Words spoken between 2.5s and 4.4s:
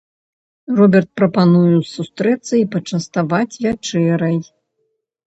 і пачаставаць вячэрай.